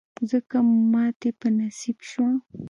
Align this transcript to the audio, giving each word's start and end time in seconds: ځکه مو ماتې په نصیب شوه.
ځکه 0.31 0.57
مو 0.67 0.79
ماتې 0.93 1.29
په 1.39 1.47
نصیب 1.57 1.97
شوه. 2.09 2.29